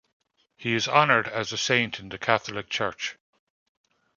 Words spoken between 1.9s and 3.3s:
in the Catholic Church.